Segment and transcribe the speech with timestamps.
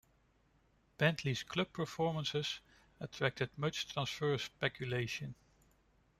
[0.97, 2.59] Bentley's club performances
[2.99, 5.35] attracted much transfer speculation.